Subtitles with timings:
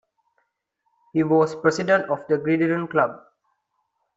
[1.13, 3.19] He was president of the Gridiron Club.